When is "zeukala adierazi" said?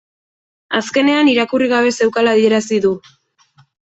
1.97-2.81